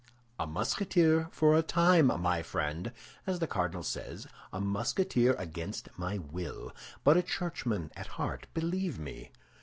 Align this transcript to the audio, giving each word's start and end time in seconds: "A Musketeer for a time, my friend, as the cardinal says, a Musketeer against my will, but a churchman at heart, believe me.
"A 0.39 0.47
Musketeer 0.47 1.27
for 1.31 1.55
a 1.55 1.61
time, 1.61 2.07
my 2.07 2.41
friend, 2.41 2.91
as 3.27 3.37
the 3.37 3.45
cardinal 3.45 3.83
says, 3.83 4.25
a 4.51 4.59
Musketeer 4.59 5.33
against 5.37 5.89
my 5.95 6.17
will, 6.17 6.73
but 7.03 7.17
a 7.17 7.21
churchman 7.21 7.91
at 7.95 8.07
heart, 8.17 8.47
believe 8.55 8.97
me. 8.97 9.29